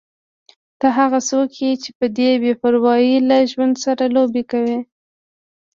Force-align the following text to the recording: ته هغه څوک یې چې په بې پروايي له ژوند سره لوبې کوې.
ته 0.79 0.87
هغه 0.97 1.19
څوک 1.29 1.49
یې 1.61 1.71
چې 1.81 1.89
په 1.97 2.05
بې 2.41 2.53
پروايي 2.61 3.15
له 3.29 3.37
ژوند 3.51 3.75
سره 3.85 4.03
لوبې 4.15 4.43
کوې. 4.51 4.77